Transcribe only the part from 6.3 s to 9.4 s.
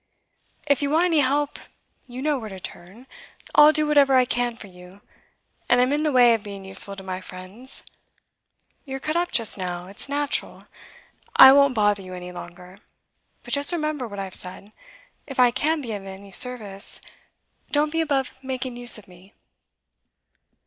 of being useful to my friends. You're cut up